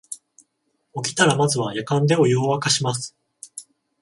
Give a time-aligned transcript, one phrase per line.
[1.03, 3.15] 起きたらまずはやかんでお湯をわかします